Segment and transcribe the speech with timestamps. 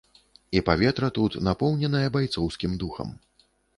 [0.57, 3.13] І паветра тут напоўненае байцоўскім духам.